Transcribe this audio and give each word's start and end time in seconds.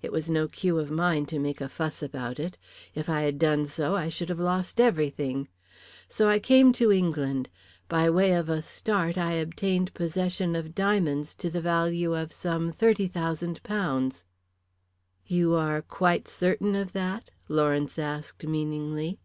It 0.00 0.12
was 0.12 0.30
no 0.30 0.46
cue 0.46 0.78
of 0.78 0.92
mine 0.92 1.26
to 1.26 1.40
make 1.40 1.60
a 1.60 1.68
fuss 1.68 2.04
about 2.04 2.38
it. 2.38 2.56
If 2.94 3.08
I 3.08 3.22
had 3.22 3.36
done 3.36 3.66
so 3.66 3.96
I 3.96 4.10
should 4.10 4.28
have 4.28 4.38
lost 4.38 4.80
everything. 4.80 5.48
So 6.08 6.28
I 6.30 6.38
came 6.38 6.72
to 6.74 6.92
England. 6.92 7.48
By 7.88 8.08
way 8.08 8.30
of 8.34 8.48
a 8.48 8.62
start 8.62 9.18
I 9.18 9.32
obtained 9.32 9.92
possession 9.92 10.54
of 10.54 10.72
diamonds 10.76 11.34
to 11.34 11.50
the 11.50 11.60
value 11.60 12.14
of 12.16 12.32
some 12.32 12.72
£30,000." 12.72 14.24
"You 15.26 15.52
are 15.54 15.82
quite 15.82 16.28
certain 16.28 16.76
of 16.76 16.92
that?" 16.92 17.32
Lawrence 17.48 17.98
asked, 17.98 18.44
meaningly. 18.46 19.18